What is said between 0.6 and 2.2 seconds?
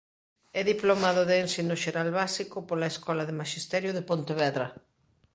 Diplomado de Ensino Xeral